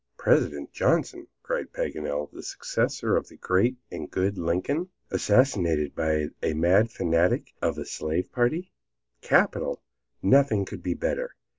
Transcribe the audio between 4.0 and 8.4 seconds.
good Lincoln, assassinated by a mad fanatic of the slave